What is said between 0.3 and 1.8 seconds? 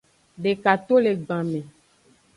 Deka to le gban me.